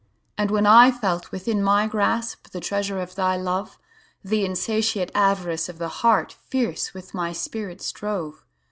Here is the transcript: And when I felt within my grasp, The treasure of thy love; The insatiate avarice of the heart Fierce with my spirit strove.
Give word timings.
And 0.35 0.49
when 0.49 0.65
I 0.65 0.89
felt 0.89 1.31
within 1.31 1.61
my 1.61 1.85
grasp, 1.85 2.49
The 2.49 2.59
treasure 2.59 2.99
of 2.99 3.13
thy 3.13 3.37
love; 3.37 3.77
The 4.23 4.43
insatiate 4.43 5.11
avarice 5.13 5.69
of 5.69 5.77
the 5.77 5.89
heart 6.01 6.31
Fierce 6.47 6.95
with 6.95 7.13
my 7.13 7.33
spirit 7.33 7.81
strove. 7.83 8.43